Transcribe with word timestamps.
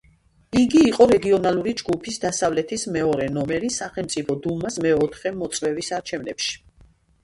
იგი 0.61 0.79
იყო 0.91 1.05
რეგიონალური 1.11 1.73
ჯგუფის 1.83 2.17
„დასავლეთის“ 2.25 2.87
მეორე 2.97 3.29
ნომერი 3.37 3.71
სახელმწიფო 3.79 4.41
დუმას 4.49 4.83
მეოთხე 4.91 5.39
მოწვევის 5.41 5.97
არჩევნებში. 6.03 6.63